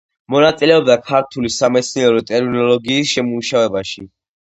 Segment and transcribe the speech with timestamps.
[0.35, 4.13] მონაწილეობდა ქართულ სამეცნიერო ტერმინოლოგიის შემუშავებაში.